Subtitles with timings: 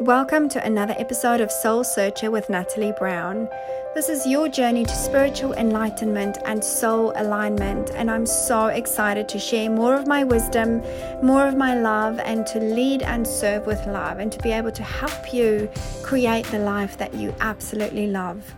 [0.00, 3.50] Welcome to another episode of Soul Searcher with Natalie Brown.
[3.94, 9.38] This is your journey to spiritual enlightenment and soul alignment, and I'm so excited to
[9.38, 10.80] share more of my wisdom,
[11.22, 14.72] more of my love, and to lead and serve with love, and to be able
[14.72, 15.68] to help you
[16.02, 18.54] create the life that you absolutely love.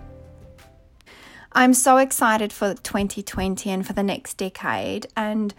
[1.51, 5.53] I'm so excited for 2020 and for the next decade, and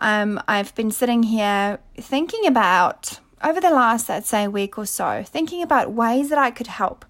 [0.00, 5.22] um, I've been sitting here thinking about over the last, let's say, week or so,
[5.24, 7.04] thinking about ways that I could help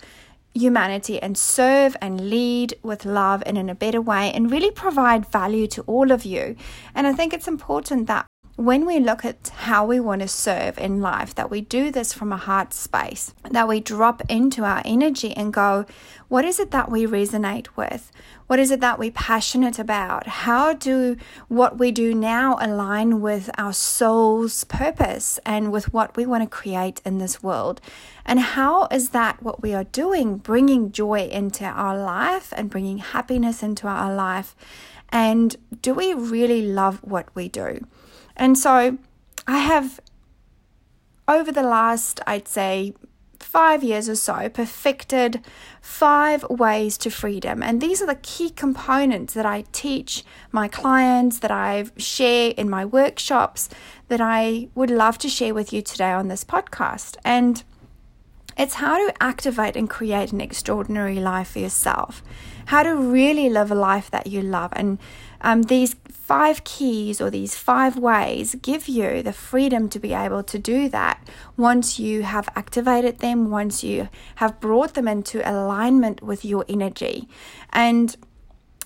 [0.55, 5.27] humanity and serve and lead with love and in a better way and really provide
[5.27, 6.56] value to all of you.
[6.95, 8.27] And I think it's important that
[8.58, 12.12] when we look at how we want to serve in life, that we do this
[12.12, 15.86] from a heart space, that we drop into our energy and go,
[16.26, 18.10] what is it that we resonate with?
[18.48, 20.26] What is it that we're passionate about?
[20.26, 21.16] How do
[21.46, 26.50] what we do now align with our soul's purpose and with what we want to
[26.50, 27.80] create in this world?
[28.27, 32.98] And how is that what we are doing, bringing joy into our life and bringing
[32.98, 34.56] happiness into our life?
[35.11, 37.86] And do we really love what we do?
[38.39, 38.98] And so
[39.47, 40.00] I have,
[41.27, 42.95] over the last, I'd say,
[43.41, 45.41] five years or so, perfected
[45.80, 47.62] five ways to freedom.
[47.62, 52.69] And these are the key components that I teach my clients, that I share in
[52.69, 53.69] my workshops,
[54.08, 57.17] that I would love to share with you today on this podcast.
[57.25, 57.62] And
[58.56, 62.23] it's how to activate and create an extraordinary life for yourself,
[62.67, 64.73] how to really live a life that you love.
[64.75, 64.98] And
[65.41, 65.95] um, these
[66.28, 70.86] five keys or these five ways give you the freedom to be able to do
[70.90, 71.26] that
[71.56, 77.26] once you have activated them, once you have brought them into alignment with your energy.
[77.72, 78.14] And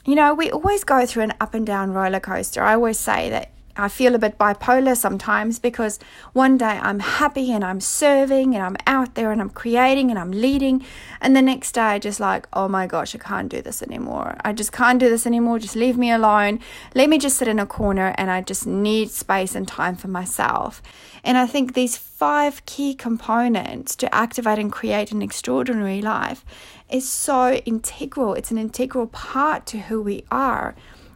[0.05, 2.63] you know, we always go through an up and down roller coaster.
[2.63, 5.99] I always say that I feel a bit bipolar sometimes because
[6.35, 10.19] one day I'm happy and I'm serving and I'm out there and I'm creating and
[10.19, 10.85] I'm leading.
[11.23, 14.37] And the next day I just like, oh my gosh, I can't do this anymore.
[14.45, 15.59] I just can't do this anymore.
[15.59, 16.61] Just leave me alone.
[16.95, 20.09] Let me just sit in a corner and I just need space and time for
[20.09, 20.83] myself.
[21.25, 26.45] And I think these five key components to activate and create an extraordinary life
[26.91, 28.35] is so integral.
[28.35, 30.75] It's an integral part to who we are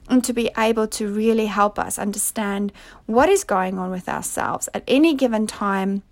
[0.08, 2.72] and to be able to really help us understand
[3.06, 6.02] what is going on with ourselves at any given time.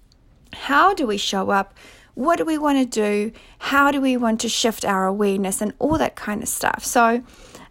[0.52, 1.74] How do we show up?
[2.14, 3.32] What do we want to do?
[3.58, 6.84] How do we want to shift our awareness and all that kind of stuff?
[6.84, 7.22] So,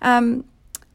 [0.01, 0.43] um,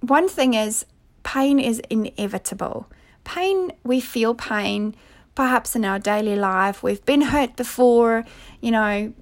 [0.00, 0.84] one thing is
[1.22, 2.86] pain is inevitable.
[3.24, 4.94] Pain, we feel pain
[5.34, 6.82] perhaps in our daily life.
[6.82, 8.24] We've been hurt before,
[8.60, 9.12] you know,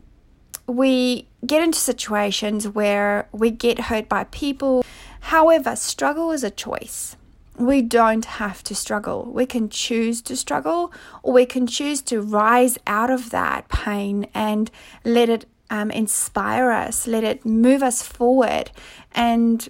[0.66, 4.84] we get into situations where we get hurt by people
[5.26, 7.16] However, struggle is a choice.
[7.59, 9.25] We don't have to struggle.
[9.25, 10.92] We can choose to struggle,
[11.25, 14.70] or we can choose to rise out of that pain and
[15.04, 18.70] let it um, inspire us, let it move us forward,
[19.16, 19.69] and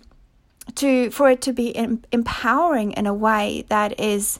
[0.75, 4.39] to for it to be em- empowering in a way that is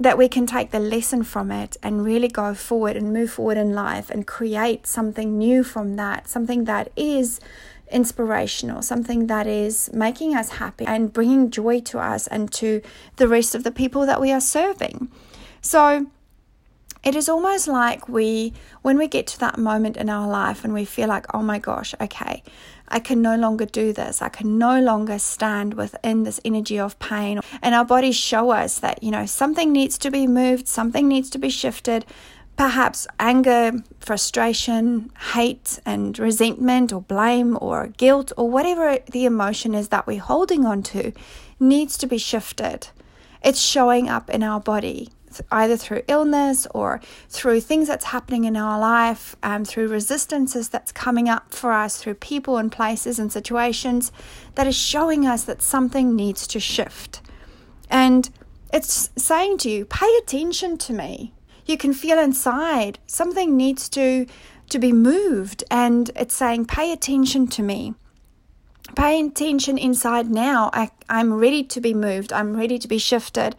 [0.00, 3.56] that we can take the lesson from it and really go forward and move forward
[3.56, 7.38] in life and create something new from that, something that is
[7.90, 12.80] inspirational, something that is making us happy and bringing joy to us and to
[13.16, 15.10] the rest of the people that we are serving.
[15.60, 16.06] So,
[17.04, 20.72] it is almost like we, when we get to that moment in our life and
[20.72, 22.42] we feel like, oh my gosh, okay,
[22.88, 24.22] I can no longer do this.
[24.22, 27.40] I can no longer stand within this energy of pain.
[27.60, 31.28] And our bodies show us that, you know, something needs to be moved, something needs
[31.30, 32.06] to be shifted,
[32.56, 39.88] perhaps anger, frustration, hate, and resentment, or blame, or guilt, or whatever the emotion is
[39.88, 41.12] that we're holding on to,
[41.58, 42.88] needs to be shifted.
[43.42, 45.10] It's showing up in our body,
[45.50, 50.92] either through illness or through things that's happening in our life, um, through resistances that's
[50.92, 54.12] coming up for us, through people and places and situations
[54.54, 57.20] that is showing us that something needs to shift.
[57.90, 58.30] And
[58.72, 61.33] it's saying to you, pay attention to me
[61.66, 62.98] you can feel inside.
[63.06, 64.26] Something needs to
[64.70, 67.94] to be moved and it's saying pay attention to me.
[68.96, 70.70] Pay attention inside now.
[70.72, 72.32] I, i'm ready to be moved.
[72.32, 73.56] I'm ready to be shifted.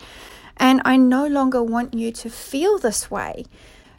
[0.57, 3.45] And i no longer want you to feel this way.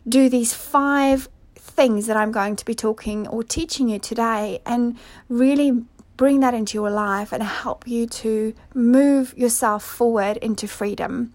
[0.08, 4.96] Do these five things that i'm going to be talking or teaching you today and
[5.28, 5.84] really
[6.16, 11.34] bring that into your life and help you to move yourself forward into freedom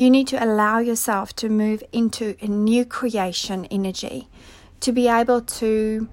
[0.00, 4.28] you need to allow yourself to move into a new creation energy,
[4.80, 6.08] to be able to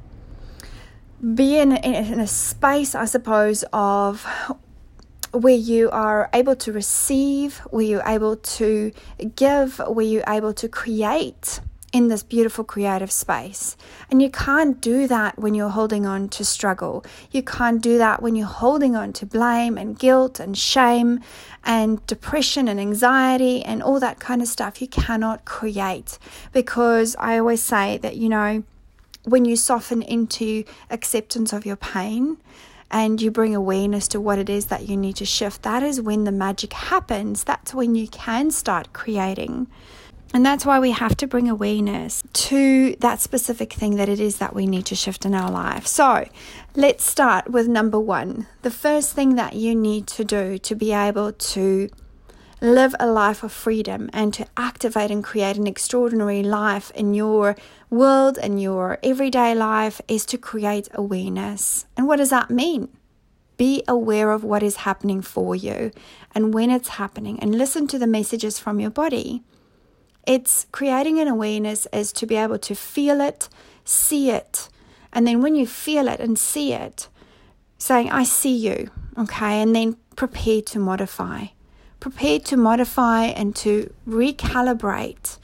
[1.33, 4.27] be in, in a space, I suppose, of
[5.31, 8.91] where you are able to receive, where you're able to
[9.37, 11.61] give, where you're able to create
[11.97, 13.75] in this beautiful creative space.
[14.11, 17.03] And you can't do that when you're holding on to struggle.
[17.31, 21.21] You can't do that when you're holding on to blame and guilt and shame
[21.63, 24.79] and depression and anxiety and all that kind of stuff.
[24.79, 26.19] You cannot create
[26.53, 28.63] because I always say that, you know,
[29.23, 32.37] when you soften into acceptance of your pain,
[32.89, 35.99] and you bring awareness to what it is that you need to shift, that is
[35.99, 37.43] when the magic happens.
[37.43, 39.67] That's when you can start creating.
[40.33, 44.37] And that's why we have to bring awareness to that specific thing that it is
[44.37, 45.87] that we need to shift in our life.
[45.87, 46.27] So
[46.75, 48.47] let's start with number one.
[48.61, 51.89] The first thing that you need to do to be able to
[52.59, 57.55] live a life of freedom and to activate and create an extraordinary life in your
[57.89, 61.85] world and your everyday life is to create awareness.
[61.95, 62.89] And what does that mean?
[63.57, 65.91] Be aware of what is happening for you
[66.35, 69.43] and when it's happening, and listen to the messages from your body.
[70.27, 73.47] It's creating an awareness is to be able to feel it,
[73.85, 74.67] see it,
[75.13, 77.07] and then when you feel it and see it,
[77.77, 81.45] saying, I see you, okay, and then prepare to modify.
[82.01, 85.37] Prepare to modify and to recalibrate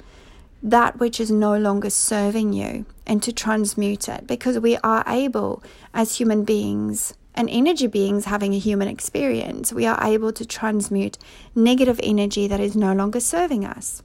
[0.61, 5.63] that which is no longer serving you and to transmute it because we are able
[5.93, 11.17] as human beings and energy beings having a human experience, we are able to transmute
[11.55, 14.03] negative energy that is no longer serving us.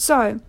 [0.00, 0.40] So,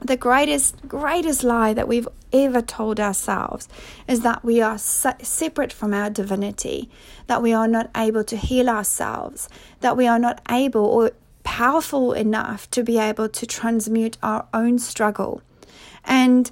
[0.00, 3.68] the greatest, greatest lie that we've ever told ourselves
[4.08, 6.88] is that we are se- separate from our divinity,
[7.26, 9.50] that we are not able to heal ourselves,
[9.80, 11.10] that we are not able or
[11.42, 15.42] powerful enough to be able to transmute our own struggle.
[16.06, 16.50] And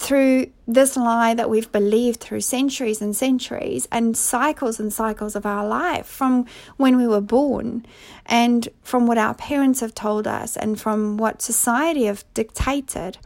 [0.00, 5.44] through this lie that we've believed through centuries and centuries and cycles and cycles of
[5.44, 6.46] our life from
[6.78, 7.84] when we were born
[8.24, 13.18] and from what our parents have told us and from what society have dictated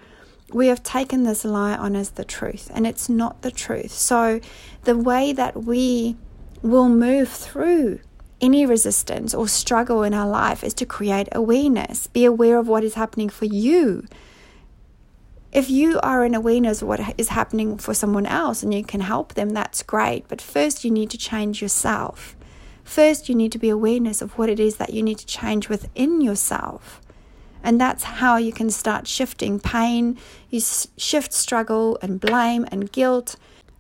[0.53, 3.93] we have taken this lie on as the truth and it's not the truth.
[3.93, 4.41] So
[4.83, 6.17] the way that we
[6.61, 8.01] will move through
[8.41, 12.09] any resistance or struggle in our life is to create awareness.
[12.09, 14.09] Be aware of what is happening for you
[15.55, 19.01] if you are in awareness of what is happening for someone else and you can
[19.01, 20.27] help them, that's great.
[20.27, 22.37] But first, you need to change yourself.
[22.83, 25.69] First, you need to be awareness of what it is that you need to change
[25.69, 27.01] within yourself.
[27.63, 30.19] And that's how you can start shifting pain,
[30.51, 33.37] you shift struggle and blame and guilt,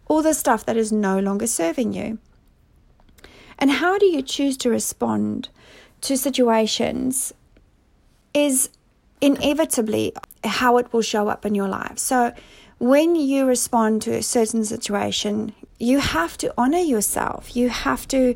[0.06, 2.18] all the stuff that is no longer serving you.
[3.58, 5.48] And how do you choose to respond
[6.02, 7.32] to situations
[8.32, 8.70] is
[9.20, 10.12] inevitably
[10.44, 11.98] how it will show up in your life.
[11.98, 12.32] So,
[12.78, 17.56] when you respond to a certain situation, you have to honor yourself.
[17.56, 18.34] You have to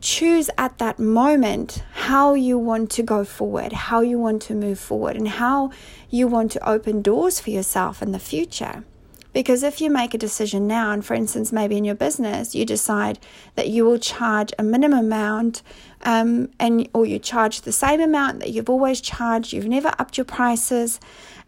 [0.00, 4.78] choose at that moment how you want to go forward, how you want to move
[4.78, 5.70] forward, and how
[6.10, 8.84] you want to open doors for yourself in the future.
[9.32, 12.64] Because if you make a decision now, and for instance, maybe in your business, you
[12.64, 13.18] decide
[13.56, 15.62] that you will charge a minimum amount,
[16.02, 20.16] um, and or you charge the same amount that you've always charged, you've never upped
[20.16, 20.98] your prices,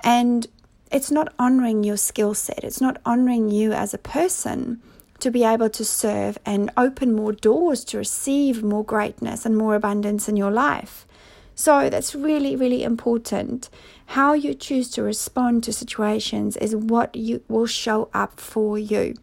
[0.02, 0.46] and
[0.90, 2.64] it's not honoring your skill set.
[2.64, 4.80] It's not honoring you as a person
[5.20, 9.74] to be able to serve and open more doors to receive more greatness and more
[9.74, 11.06] abundance in your life.
[11.54, 13.68] So that's really, really important.
[14.06, 19.14] How you choose to respond to situations is what you will show up for you.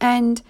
[0.00, 0.40] And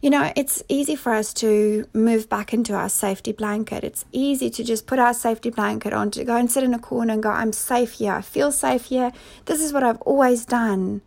[0.00, 3.82] you know, it's easy for us to move back into our safety blanket.
[3.82, 6.78] It's easy to just put our safety blanket on, to go and sit in a
[6.78, 8.12] corner and go, I'm safe here.
[8.12, 9.12] I feel safe here.
[9.46, 11.02] This is what I've always done.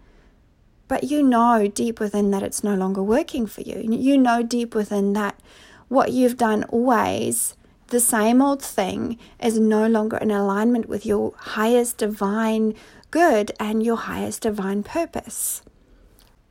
[0.88, 3.82] But you know deep within that it's no longer working for you.
[3.82, 5.40] You know deep within that
[5.88, 7.56] what you've done always
[7.92, 12.74] the same old thing is no longer in alignment with your highest divine
[13.12, 15.62] good and your highest divine purpose.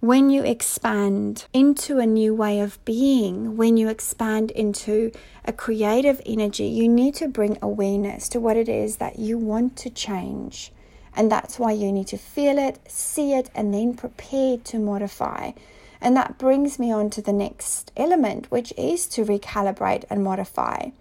[0.01, 5.13] When you expand into a new way of being, when you expand into
[5.45, 9.77] a creative energy, you need to bring awareness to what it is that you want
[9.77, 10.73] to change.
[11.15, 15.53] And that's why you need to feel it, see it, and then prepare to modify.
[16.01, 20.93] And that brings me on to the next element, which is to recalibrate and modify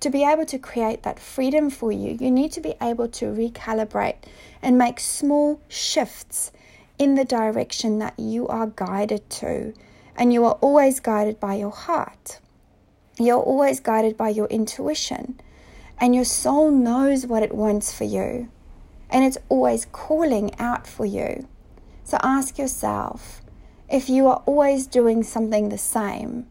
[0.00, 3.26] to be able to create that freedom for you, you need to be able to
[3.26, 4.14] recalibrate
[4.62, 6.52] and make small shifts
[6.98, 9.74] in the direction that you are guided to.
[10.16, 12.40] And you are always guided by your heart.
[13.18, 15.40] You're always guided by your intuition.
[16.00, 18.48] And your soul knows what it wants for you.
[19.10, 21.48] And it's always calling out for you.
[22.04, 23.40] So ask yourself
[23.88, 26.46] if you are always doing something the same,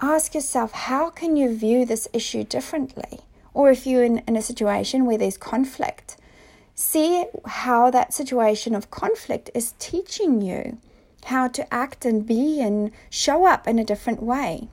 [0.00, 3.20] ask yourself how can you view this issue differently?
[3.54, 6.16] Or if you're in, in a situation where there's conflict,
[6.78, 10.76] See how that situation of conflict is teaching you
[11.24, 14.68] how to act and be and show up in a different way.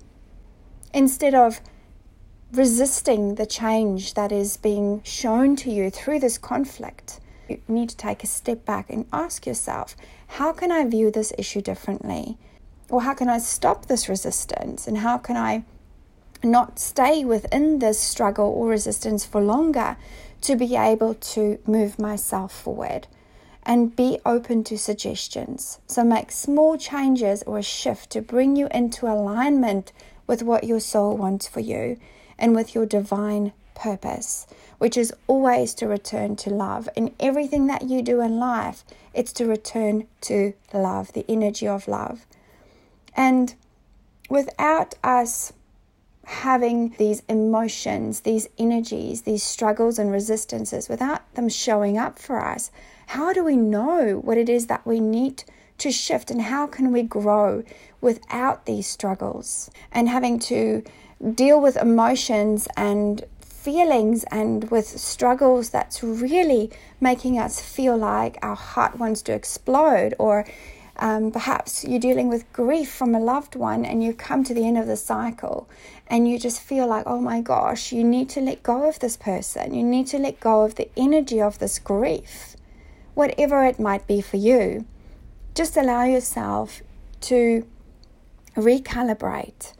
[0.94, 1.62] Instead of
[2.52, 7.98] resisting the change that is being shown to you through this conflict, you need to
[7.98, 9.96] take a step back and ask yourself
[10.28, 12.38] how can I view this issue differently?
[12.90, 14.88] Or how can I stop this resistance?
[14.88, 15.64] And how can I
[16.44, 19.98] not stay within this struggle or resistance for longer
[20.42, 23.08] to be able to move myself forward?
[23.66, 25.80] and be open to suggestions.
[25.88, 29.92] So make small changes or a shift to bring you into alignment
[30.28, 31.98] with what your soul wants for you
[32.38, 34.46] and with your divine purpose,
[34.78, 36.90] which is always to return to love.
[36.96, 38.84] In everything that you do in life,
[39.14, 42.26] it's to return to love, the energy of love.
[43.16, 43.56] And
[44.30, 45.54] without us
[46.26, 52.72] having these emotions, these energies, these struggles and resistances, without them showing up for us,
[53.08, 55.44] how do we know what it is that we need
[55.78, 57.64] to shift and how can we grow
[58.00, 59.70] without these struggles?
[59.92, 60.84] And having to
[61.34, 68.56] deal with emotions and feelings and with struggles that's really making us feel like our
[68.56, 70.46] heart wants to explode or
[71.04, 74.66] um, perhaps you're dealing with grief from a loved one and you come to the
[74.66, 75.70] end of the cycle
[76.08, 79.18] and you just feel like, oh my gosh, you need to let go of this
[79.18, 79.74] person.
[79.74, 82.56] You need to let go of the energy of this grief,
[83.16, 84.86] whatever it might be for you.
[85.54, 86.82] Just allow yourself
[87.22, 87.68] to
[88.56, 89.74] recalibrate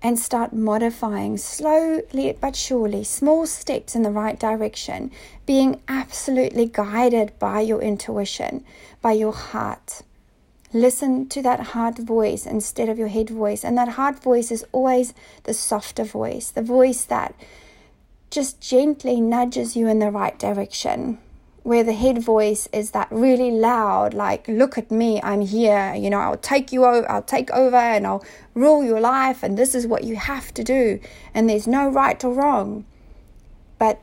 [0.00, 5.10] and start modifying slowly but surely, small steps in the right direction,
[5.44, 8.64] being absolutely guided by your intuition,
[9.02, 10.00] by your heart.
[10.74, 13.64] Listen to that heart voice instead of your head voice.
[13.64, 15.12] And that heart voice is always
[15.44, 17.34] the softer voice, the voice that
[18.30, 21.18] just gently nudges you in the right direction.
[21.62, 26.10] Where the head voice is that really loud, like, look at me, I'm here, you
[26.10, 28.24] know, I'll take you over, I'll take over and I'll
[28.54, 30.98] rule your life, and this is what you have to do,
[31.32, 32.84] and there's no right or wrong.
[33.78, 34.00] But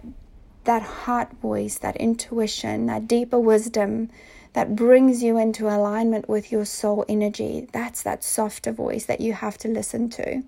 [0.63, 4.09] that heart voice, that intuition, that deeper wisdom,
[4.53, 7.68] that brings you into alignment with your soul energy.
[7.72, 10.44] That's that softer voice that you have to listen to.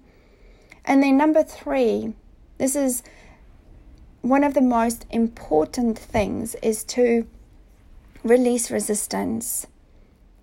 [0.86, 2.13] And then, number three,
[2.58, 3.03] this is
[4.22, 7.27] one of the most important things is to
[8.24, 9.67] release resistance.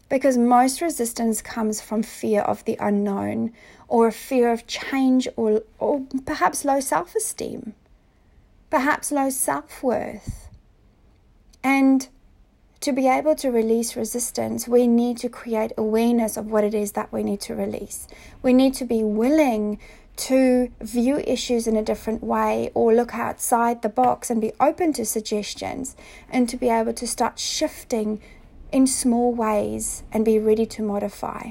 [0.09, 3.53] Because most resistance comes from fear of the unknown
[3.89, 7.75] or fear of change or, or perhaps low self esteem,
[8.71, 10.49] perhaps low self worth.
[11.63, 12.09] And
[12.81, 16.93] to be able to release resistance, we need to create awareness of what it is
[16.93, 18.07] that we need to release.
[18.43, 19.79] We need to be willing
[20.17, 24.93] to view issues in a different way or look outside the box and be open
[24.95, 25.97] to suggestions
[26.29, 28.21] and to be able to start shifting
[28.73, 31.51] in small ways and be ready to modify.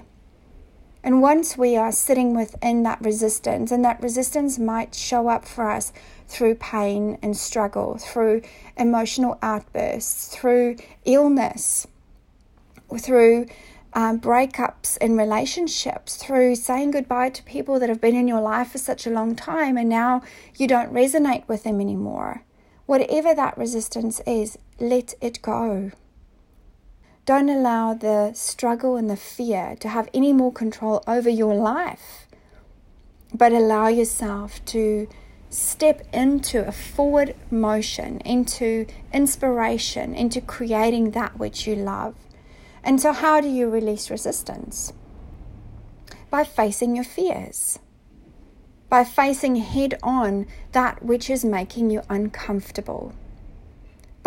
[1.03, 5.69] And once we are sitting within that resistance, and that resistance might show up for
[5.69, 5.93] us
[6.27, 8.41] through pain and struggle, through
[8.75, 11.87] emotional outbursts, through illness,
[12.99, 13.45] through
[13.93, 18.71] um, breakups in relationships, through saying goodbye to people that have been in your life
[18.71, 20.21] for such a long time and now
[20.57, 22.43] you don't resonate with them anymore.
[22.85, 25.91] Whatever that resistance is, let it go.
[27.27, 32.25] Don't allow the struggle and the fear to have any more control over your life,
[33.33, 35.09] but allow yourself to
[35.49, 42.15] step into a forward motion, into inspiration, into creating that which you love.
[42.81, 44.93] And so, how do you release resistance?
[46.29, 47.77] By facing your fears,
[48.87, 53.13] by facing head on that which is making you uncomfortable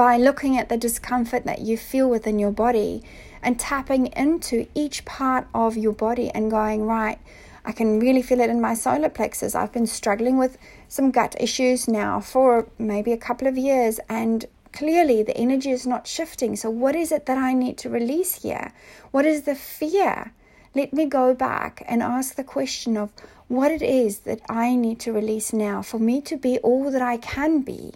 [0.01, 3.03] by looking at the discomfort that you feel within your body
[3.43, 7.19] and tapping into each part of your body and going, right,
[7.67, 9.55] I can really feel it in my solar plexus.
[9.55, 10.57] I've been struggling with
[10.89, 15.87] some gut issues now for maybe a couple of years, and clearly the energy is
[15.87, 16.57] not shifting.
[16.57, 18.73] So, what is it that I need to release here?
[19.11, 20.33] What is the fear?
[20.75, 23.13] Let me go back and ask the question of
[23.49, 27.03] what it is that I need to release now for me to be all that
[27.03, 27.93] I can be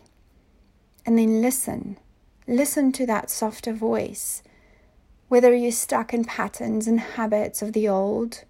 [1.07, 1.99] and then listen.
[2.47, 4.43] Listen to that softer voice.
[5.29, 8.45] Whether you're stuck in patterns and habits of the old,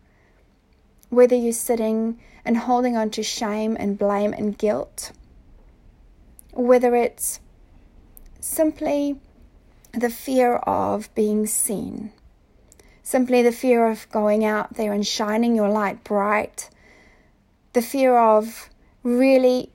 [1.09, 5.13] whether you're sitting and holding on to shame and blame and guilt,
[6.53, 7.41] whether it's
[8.41, 9.17] simply
[9.93, 12.13] the fear of being seen,
[13.03, 16.69] simply the fear of going out there and shining your light bright,
[17.73, 18.69] the fear of
[19.03, 19.71] really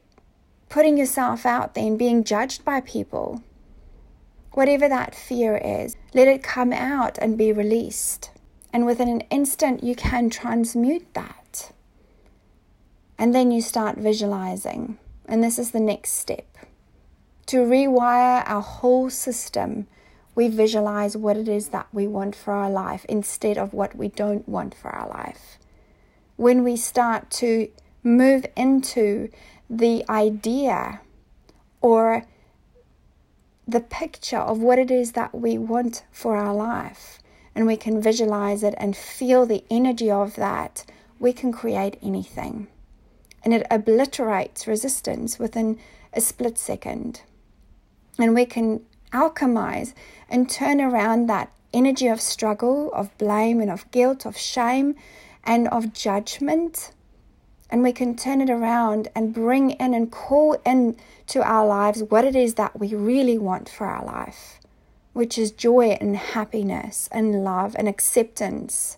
[0.70, 3.44] putting yourself out there and being judged by people.
[4.54, 8.32] whatever that fear is, let it come out and be released.
[8.74, 11.72] And within an instant, you can transmute that.
[13.18, 14.98] And then you start visualizing.
[15.26, 16.58] And this is the next step.
[17.48, 19.88] To rewire our whole system,
[20.36, 24.08] we visualize what it is that we want for our life instead of what we
[24.10, 25.58] don't want for our life.
[26.36, 27.70] When we start to
[28.04, 29.30] move into
[29.70, 31.02] the idea
[31.82, 32.26] or
[33.68, 37.20] the picture of what it is that we want for our life,
[37.54, 40.86] and we can visualize it and feel the energy of that,
[41.20, 42.68] we can create anything.
[43.44, 45.78] And it obliterates resistance within
[46.14, 47.22] a split second.
[48.18, 48.82] And we can
[49.14, 49.94] alchemize
[50.30, 54.96] and turn around that energy of struggle, of blame, and of guilt, of shame,
[55.44, 56.92] and of judgment
[57.70, 60.98] and we can turn it around and bring in and call in
[61.28, 64.60] to our lives what it is that we really want for our life,
[65.14, 68.98] which is joy and happiness and love and acceptance.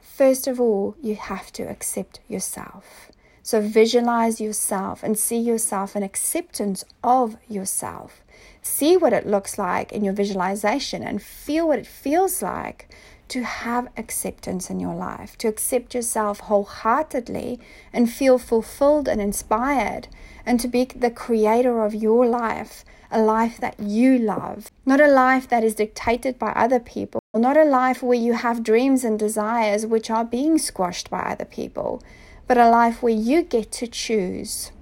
[0.00, 3.10] First of all, you have to accept yourself.
[3.42, 8.22] So visualize yourself and see yourself in acceptance of yourself.
[8.60, 12.94] See what it looks like in your visualization and feel what it feels like
[13.30, 17.60] to have acceptance in your life, to accept yourself wholeheartedly
[17.92, 20.08] and feel fulfilled and inspired,
[20.44, 25.06] and to be the creator of your life, a life that you love, not a
[25.06, 29.18] life that is dictated by other people, not a life where you have dreams and
[29.18, 32.02] desires which are being squashed by other people,
[32.48, 34.72] but a life where you get to choose,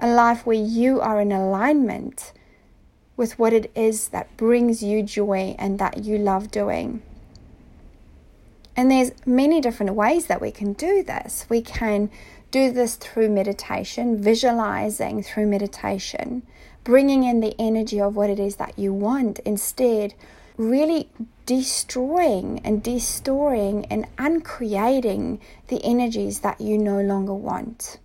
[0.00, 2.34] a life where you are in alignment
[3.16, 7.02] with what it is that brings you joy and that you love doing.
[8.76, 11.46] And there's many different ways that we can do this.
[11.48, 12.10] We can
[12.50, 16.42] do this through meditation, visualizing through meditation,
[16.84, 20.14] bringing in the energy of what it is that you want instead,
[20.56, 21.08] really
[21.46, 27.98] destroying and destroying and uncreating the energies that you no longer want.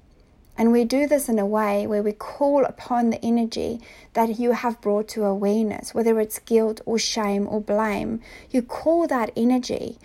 [0.58, 3.82] And we do this in a way where we call upon the energy
[4.14, 8.22] that you have brought to awareness, whether it's guilt or shame or blame.
[8.52, 9.98] You call that energy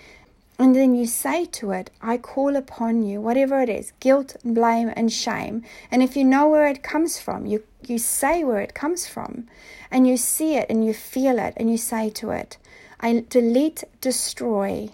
[0.61, 4.92] and then you say to it, I call upon you, whatever it is, guilt, blame,
[4.94, 5.62] and shame.
[5.90, 9.49] And if you know where it comes from, you, you say where it comes from.
[9.90, 12.59] And you see it and you feel it and you say to it,
[13.01, 14.90] I delete, destroy,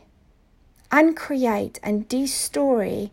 [0.92, 3.11] uncreate, and destroy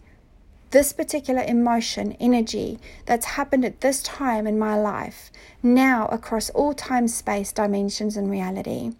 [0.69, 5.31] this particular emotion, energy that's happened at this time in my life,
[5.63, 8.91] now across all time, space, dimensions, and reality.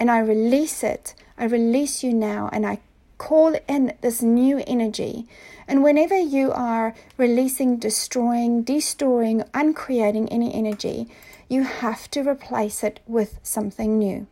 [0.00, 2.80] And I release it I release you now and I
[3.18, 5.26] call in this new energy.
[5.68, 11.08] And whenever you are releasing, destroying, destoring, uncreating any energy,
[11.48, 14.26] you have to replace it with something new.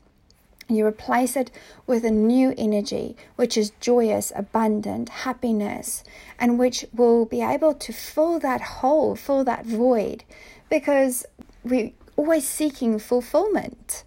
[0.69, 1.51] You replace it
[1.87, 6.05] with a new energy, which is joyous, abundant, happiness,
[6.39, 10.25] and which will be able to fill that hole, fill that void,
[10.69, 11.27] because
[11.65, 14.05] we're always seeking fulfillment.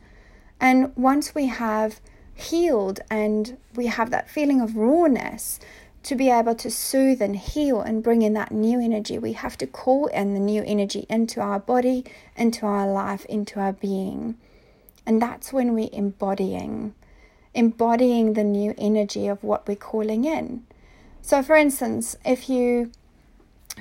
[0.60, 2.00] And once we have
[2.36, 5.60] healed and we have that feeling of rawness
[6.04, 9.58] to be able to soothe and heal and bring in that new energy, we have
[9.58, 12.04] to call in the new energy into our body,
[12.36, 14.38] into our life, into our being.
[15.06, 16.94] And that's when we're embodying,
[17.54, 20.66] embodying the new energy of what we're calling in.
[21.22, 22.92] So, for instance, if you,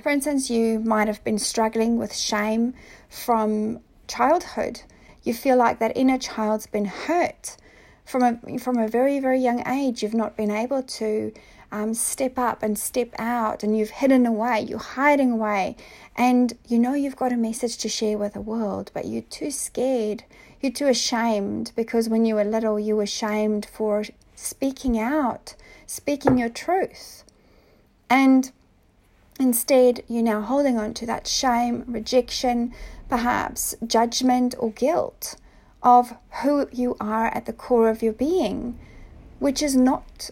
[0.00, 2.74] for instance, you might have been struggling with shame
[3.08, 4.82] from childhood,
[5.24, 7.56] you feel like that inner child's been hurt
[8.04, 11.32] from a from a very very young age you've not been able to
[11.70, 15.76] um, step up and step out and you've hidden away you're hiding away.
[16.16, 19.50] And you know you've got a message to share with the world but you're too
[19.50, 20.24] scared
[20.60, 25.54] you're too ashamed because when you were little you were shamed for speaking out
[25.86, 27.24] speaking your truth.
[28.10, 28.52] And
[29.40, 32.74] instead you're now holding on to that shame rejection
[33.08, 35.36] perhaps judgment or guilt
[35.82, 38.78] of who you are at the core of your being,
[39.38, 40.30] which is not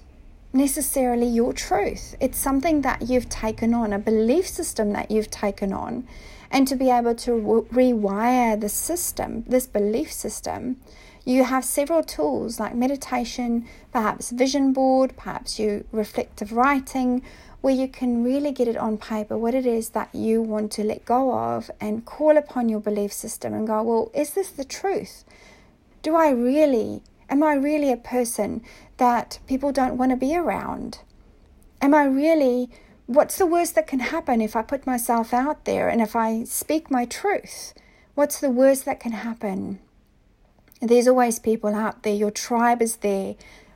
[0.53, 2.17] necessarily your truth.
[2.21, 6.07] It's something that you've taken on, a belief system that you've taken on.
[6.51, 7.35] And to be able to
[7.71, 10.77] re- rewire the system, this belief system,
[11.25, 17.23] you have several tools like meditation, perhaps vision board, perhaps you reflective writing,
[17.61, 20.83] where you can really get it on paper what it is that you want to
[20.83, 24.65] let go of and call upon your belief system and go, well, is this the
[24.65, 25.25] truth?
[26.03, 28.63] Do I really, am I really a person
[28.97, 31.01] that people don't want to be around?
[31.83, 32.71] Am I really,
[33.07, 36.45] what's the worst that can happen if I put myself out there and if I
[36.45, 37.75] speak my truth?
[38.15, 39.79] What's the worst that can happen?
[40.81, 43.35] There's always people out there, your tribe is there,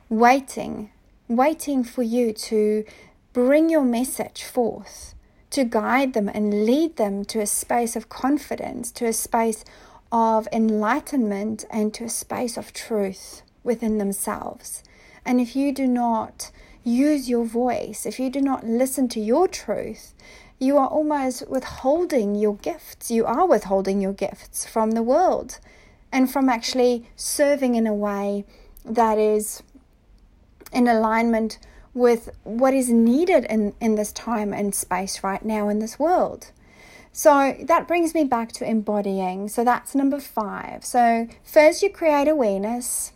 [0.09, 0.89] waiting,
[1.27, 2.85] waiting for you to
[3.33, 5.13] bring your message forth,
[5.51, 9.63] to guide them and lead them to a space of confidence, to a space
[10.15, 14.81] of enlightenment, and to a space of truth within themselves.
[15.25, 16.51] And if you do not
[16.85, 20.13] use your voice, if you do not listen to your truth,
[20.57, 23.11] you are almost withholding your gifts.
[23.11, 25.59] You are withholding your gifts from the world
[26.13, 28.45] and from actually serving in a way
[28.85, 29.63] that is
[30.71, 31.59] in alignment
[31.93, 36.51] with what is needed in, in this time and space right now in this world.
[37.17, 39.47] So that brings me back to embodying.
[39.47, 40.83] So that's number five.
[40.83, 43.13] So, first, you create awareness,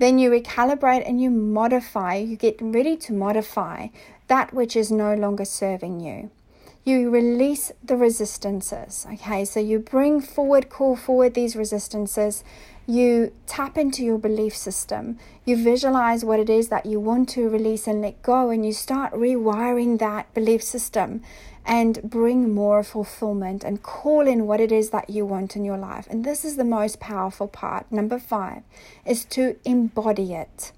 [0.00, 3.86] then you recalibrate and you modify, you get ready to modify
[4.26, 6.32] that which is no longer serving you
[6.86, 9.06] you release the resistances.
[9.14, 12.44] Okay, so you bring forward, call forward these resistances.
[12.86, 15.18] You tap into your belief system.
[15.44, 18.72] You visualize what it is that you want to release and let go, and you
[18.72, 21.22] start rewiring that belief system
[21.66, 25.76] and bring more fulfillment and call in what it is that you want in your
[25.76, 26.06] life.
[26.08, 27.90] And this is the most powerful part.
[27.90, 28.62] Number five
[29.04, 30.72] is to embody it.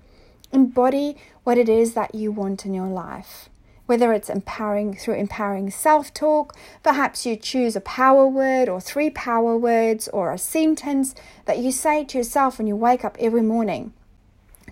[0.51, 3.51] Embody what it is that you want in your life
[3.88, 9.09] whether it's empowering through empowering self talk, perhaps you choose a power word or three
[9.09, 11.14] power words or a sentence
[11.46, 13.94] that you say to yourself when you wake up every morning.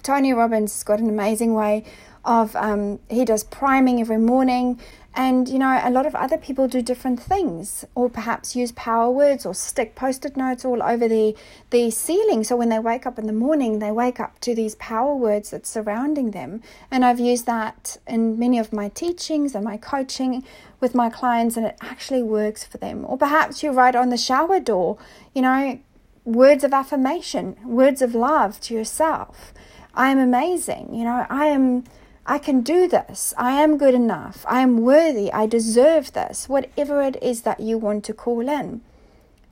[0.02, 1.82] Tony Robbins has got an amazing way
[2.26, 4.78] of, um, he does priming every morning
[5.18, 9.10] and, you know, a lot of other people do different things, or perhaps use power
[9.10, 11.34] words or stick post it notes all over the,
[11.70, 12.44] the ceiling.
[12.44, 15.52] So when they wake up in the morning, they wake up to these power words
[15.52, 16.60] that's surrounding them.
[16.90, 20.44] And I've used that in many of my teachings and my coaching
[20.80, 23.06] with my clients, and it actually works for them.
[23.08, 24.98] Or perhaps you write on the shower door,
[25.34, 25.78] you know,
[26.26, 29.54] words of affirmation, words of love to yourself.
[29.94, 30.94] I am amazing.
[30.94, 31.84] You know, I am
[32.28, 33.32] I can do this.
[33.38, 34.44] I am good enough.
[34.48, 35.32] I am worthy.
[35.32, 36.48] I deserve this.
[36.48, 38.80] Whatever it is that you want to call in.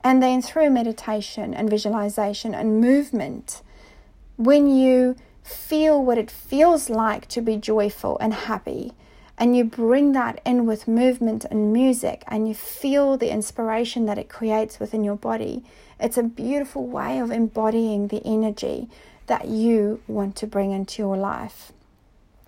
[0.03, 3.63] And then through meditation and visualization and movement,
[4.37, 8.93] when you feel what it feels like to be joyful and happy,
[9.39, 14.19] and you bring that in with movement and music, and you feel the inspiration that
[14.19, 15.63] it creates within your body,
[16.01, 18.89] it's a beautiful way of embodying the energy
[19.27, 21.73] that you want to bring into your life.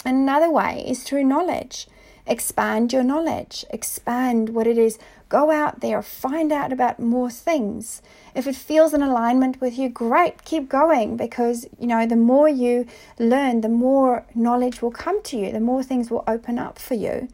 [0.06, 1.88] Another way is through knowledge.
[2.28, 5.00] Expand your knowledge, expand what it is.
[5.28, 8.02] Go out there, find out about more things.
[8.32, 12.48] If it feels in alignment with you, great, keep going because you know the more
[12.48, 12.86] you
[13.18, 16.94] learn, the more knowledge will come to you, the more things will open up for
[16.94, 17.28] you.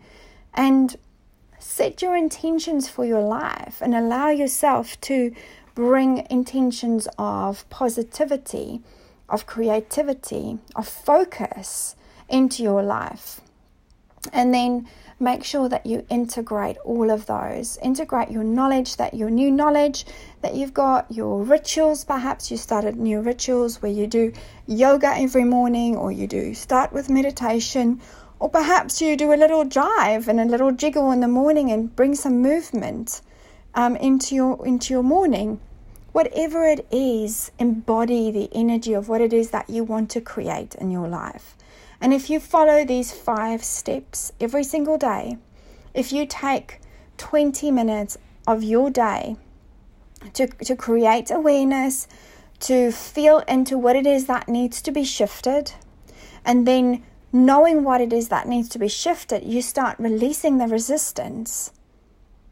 [0.55, 0.97] And
[1.59, 5.35] set your intentions for your life and allow yourself to
[5.75, 8.81] bring intentions of positivity,
[9.29, 11.97] of creativity, of focus
[12.29, 13.41] into your life.
[14.33, 17.79] And then make sure that you integrate all of those.
[17.83, 20.05] Integrate your knowledge, that your new knowledge,
[20.43, 22.05] that you've got your rituals.
[22.05, 24.33] Perhaps you started new rituals where you do
[24.67, 28.01] yoga every morning, or you do start with meditation,
[28.39, 31.95] or perhaps you do a little jive and a little jiggle in the morning and
[31.95, 33.23] bring some movement
[33.75, 35.61] um, into your into your morning.
[36.11, 40.75] Whatever it is, embody the energy of what it is that you want to create
[40.75, 41.57] in your life.
[42.03, 45.39] And if you follow these five steps every single day,
[45.95, 46.81] if you take
[47.19, 49.37] 20 minutes of your day
[50.33, 52.09] to, to create awareness,
[52.59, 55.75] to feel into what it is that needs to be shifted,
[56.45, 60.67] and then knowing what it is that needs to be shifted, you start releasing the
[60.67, 61.71] resistance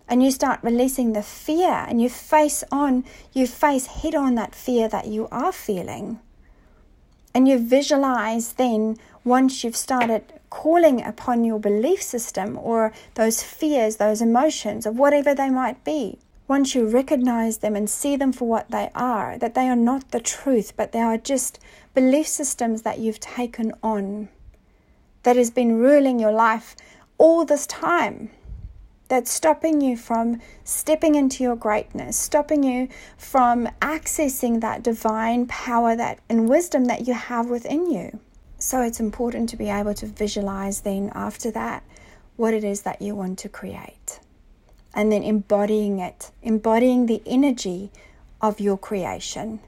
[0.06, 4.54] and you start releasing the fear and you face on, you face head on that
[4.54, 6.20] fear that you are feeling.
[7.34, 13.96] And you visualize then once you've started calling upon your belief system or those fears,
[13.96, 18.48] those emotions, or whatever they might be, once you recognize them and see them for
[18.48, 21.60] what they are, that they are not the truth, but they are just
[21.94, 24.28] belief systems that you've taken on,
[25.22, 26.74] that has been ruling your life
[27.18, 28.30] all this time
[29.10, 35.96] that's stopping you from stepping into your greatness, stopping you from accessing that divine power
[35.96, 38.20] that and wisdom that you have within you.
[38.58, 41.82] So it's important to be able to visualize then after that
[42.36, 44.20] what it is that you want to create.
[44.94, 47.90] And then embodying it, embodying the energy
[48.40, 49.58] of your creation,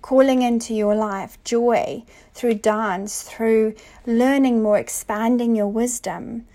[0.00, 3.74] calling into your life joy through dance, through
[4.06, 6.46] learning more, expanding your wisdom,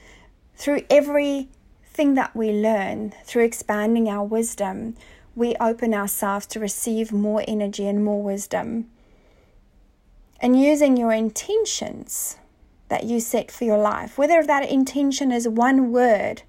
[0.55, 1.49] through every
[1.93, 4.95] thing that we learn through expanding our wisdom,
[5.35, 8.89] we open ourselves to receive more energy and more wisdom.
[10.39, 12.37] And using your intentions
[12.89, 16.43] that you set for your life, whether that intention is one word,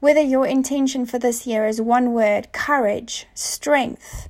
[0.00, 4.28] whether your intention for this year is one word courage, strength,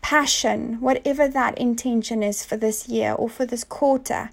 [0.00, 4.30] passion, whatever that intention is for this year or for this quarter,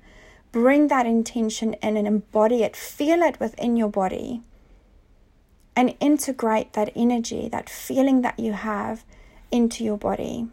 [0.51, 4.41] bring that intention in and embody it, feel it within your body,
[5.75, 9.03] and integrate that energy, that feeling that you have
[9.51, 10.47] into your body.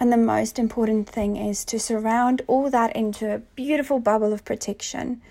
[0.00, 4.44] And the most important thing is to surround all that into a beautiful bubble of
[4.44, 5.22] protection.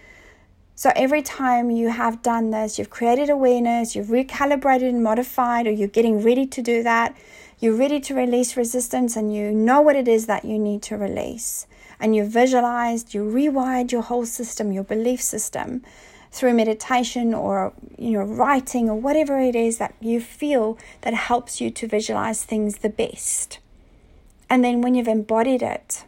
[0.75, 5.71] So every time you have done this, you've created awareness, you've recalibrated and modified, or
[5.71, 7.15] you're getting ready to do that,
[7.59, 10.97] you're ready to release resistance and you know what it is that you need to
[10.97, 11.67] release.
[11.99, 15.83] And you've visualized, you rewired your whole system, your belief system
[16.33, 21.61] through meditation or you know writing or whatever it is that you feel that helps
[21.61, 23.59] you to visualize things the best.
[24.49, 26.03] And then when you've embodied it,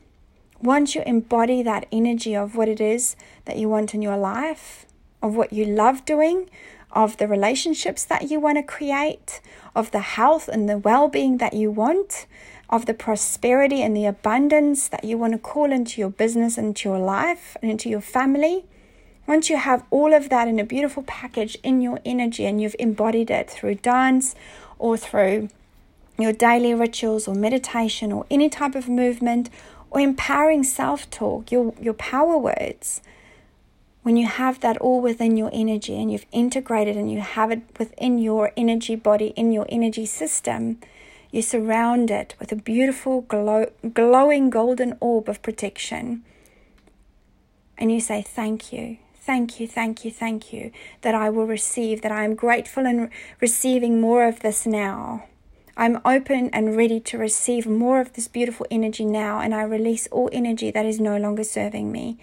[0.62, 4.86] once you embody that energy of what it is that you want in your life,
[5.22, 6.50] of what you love doing,
[6.92, 9.42] of the relationships that you want to create,
[9.76, 12.26] of the health and the well being that you want,
[12.68, 16.90] of the prosperity and the abundance that you want to call into your business, into
[16.90, 18.66] your life, and into your family.
[19.28, 22.76] Once you have all of that in a beautiful package in your energy and you've
[22.78, 24.36] embodied it through dance
[24.78, 25.50] or through
[26.18, 29.50] your daily rituals or meditation or any type of movement
[29.90, 33.02] or empowering self talk, your, your power words,
[34.04, 37.62] when you have that all within your energy and you've integrated and you have it
[37.80, 40.78] within your energy body, in your energy system,
[41.32, 46.24] you surround it with a beautiful, glow, glowing golden orb of protection.
[47.78, 52.02] And you say, Thank you, thank you, thank you, thank you, that I will receive,
[52.02, 53.10] that I am grateful and
[53.42, 55.26] receiving more of this now.
[55.78, 60.08] I'm open and ready to receive more of this beautiful energy now, and I release
[60.08, 62.18] all energy that is no longer serving me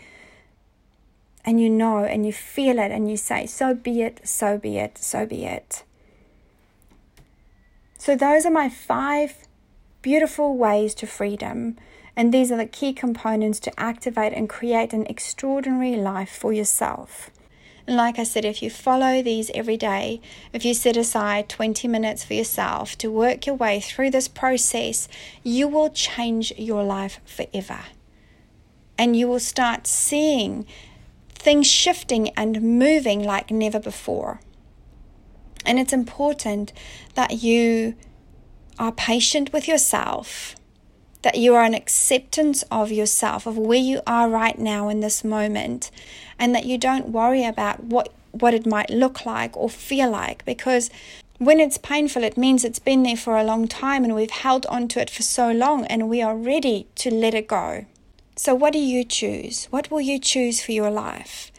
[1.44, 4.78] and you know and you feel it and you say, So be it, so be
[4.78, 5.84] it, so be it.
[7.98, 9.46] So, those are my five
[10.02, 11.76] beautiful ways to freedom.
[12.16, 17.30] And these are the key components to activate and create an extraordinary life for yourself.
[17.86, 20.20] And like I said, if you follow these every day,
[20.52, 25.08] if you set aside 20 minutes for yourself to work your way through this process,
[25.42, 27.80] you will change your life forever.
[28.98, 30.66] And you will start seeing
[31.34, 34.40] things shifting and moving like never before.
[35.64, 36.72] And it's important
[37.14, 37.96] that you
[38.78, 40.54] are patient with yourself,
[41.22, 45.24] that you are an acceptance of yourself, of where you are right now in this
[45.24, 45.90] moment,
[46.38, 50.44] and that you don't worry about what, what it might look like or feel like
[50.44, 50.90] because
[51.38, 54.64] when it's painful, it means it's been there for a long time and we've held
[54.66, 57.84] on to it for so long and we are ready to let it go.
[58.36, 59.66] So, what do you choose?
[59.66, 61.50] What will you choose for your life?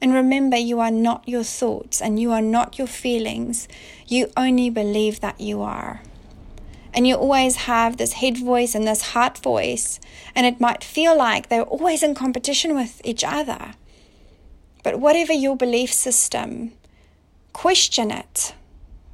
[0.00, 3.66] And remember, you are not your thoughts and you are not your feelings.
[4.06, 6.02] You only believe that you are.
[6.92, 10.00] And you always have this head voice and this heart voice,
[10.34, 13.74] and it might feel like they're always in competition with each other.
[14.82, 16.72] But whatever your belief system,
[17.52, 18.54] question it.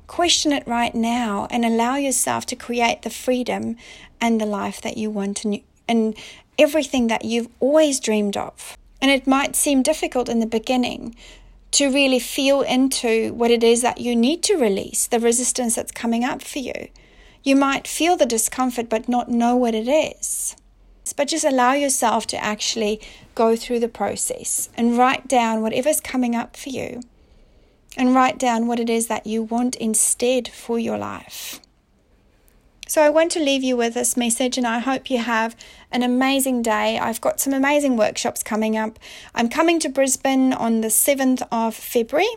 [0.06, 3.76] Question it right now and allow yourself to create the freedom
[4.20, 6.16] and the life that you want and, and
[6.58, 8.76] everything that you've always dreamed of.
[9.00, 11.14] And it might seem difficult in the beginning
[11.72, 15.92] to really feel into what it is that you need to release, the resistance that's
[15.92, 16.88] coming up for you.
[17.46, 20.56] You might feel the discomfort but not know what it is.
[21.16, 23.00] But just allow yourself to actually
[23.37, 27.02] go through the process and write down whatever's coming up for you
[27.96, 31.61] and write down what it is that you want instead for your life.
[32.88, 35.56] So, I want to leave you with this message, and I hope you have
[35.90, 36.98] an amazing day.
[36.98, 38.98] I've got some amazing workshops coming up.
[39.35, 42.28] I'm coming to Brisbane on the 7th of February,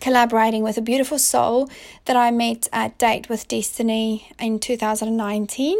[0.00, 1.68] collaborating with a beautiful soul
[2.04, 5.78] that I met at Date with Destiny in 2019.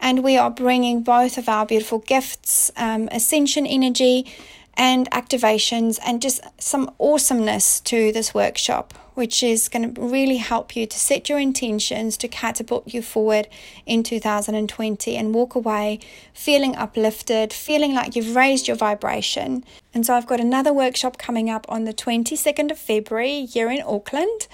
[0.00, 4.26] And we are bringing both of our beautiful gifts, um, Ascension Energy
[4.74, 10.76] and activations, and just some awesomeness to this workshop which is going to really help
[10.76, 13.48] you to set your intentions to catapult you forward
[13.86, 15.98] in 2020 and walk away
[16.34, 19.64] feeling uplifted, feeling like you've raised your vibration.
[19.94, 23.82] And so I've got another workshop coming up on the 22nd of February here in
[23.82, 24.46] Auckland.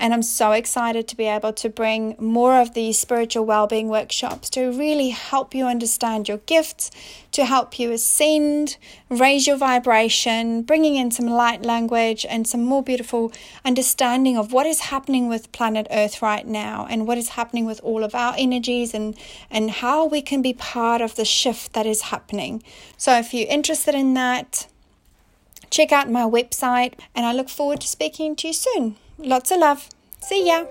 [0.00, 4.48] And I'm so excited to be able to bring more of these spiritual well-being workshops
[4.50, 6.92] to really help you understand your gifts,
[7.32, 8.76] to help you ascend,
[9.08, 13.32] raise your vibration, bringing in some light language and some more beautiful
[13.64, 17.80] understanding of what is happening with planet Earth right now and what is happening with
[17.82, 19.18] all of our energies and
[19.50, 22.62] and how we can be part of the shift that is happening.
[22.96, 24.68] So if you're interested in that,
[25.70, 28.96] check out my website and I look forward to speaking to you soon.
[29.18, 29.88] Lots of love.
[30.20, 30.64] See ya.